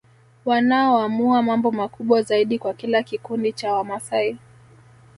[0.45, 4.37] Wanaoamua mambo makubwa zaidi kwa kila kikundi cha Wamasai